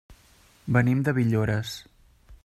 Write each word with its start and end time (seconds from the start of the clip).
Venim 0.77 1.03
de 1.09 1.13
Villores. 1.17 1.75